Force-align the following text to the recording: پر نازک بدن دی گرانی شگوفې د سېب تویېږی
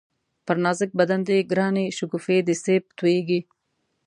پر 0.45 0.57
نازک 0.65 0.91
بدن 0.99 1.21
دی 1.27 1.37
گرانی 1.51 1.85
شگوفې 1.97 2.37
د 2.47 2.49
سېب 2.63 2.83
تویېږی 2.97 3.39